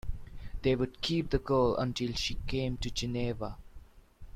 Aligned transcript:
They 0.63 0.75
would 0.75 0.99
keep 1.01 1.29
the 1.29 1.37
girl 1.37 1.75
until 1.75 2.11
she 2.13 2.33
came 2.47 2.77
to 2.77 2.89
Geneva. 2.89 3.57